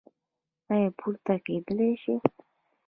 [0.73, 2.15] ایا پورته کیدی شئ؟